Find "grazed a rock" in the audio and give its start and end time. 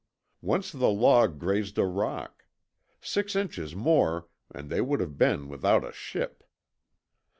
1.37-2.47